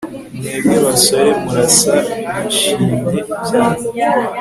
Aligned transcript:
Mwebwe 0.37 0.75
basore 0.85 1.29
murasa 1.43 1.95
nishimye 2.43 2.97
cyane 3.47 3.83